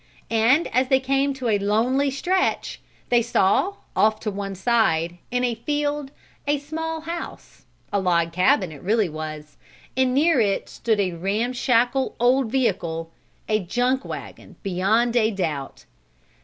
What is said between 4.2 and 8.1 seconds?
to one side, in a field a small house a